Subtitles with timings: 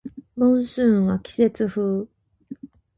[0.35, 2.07] モンスーンは季節風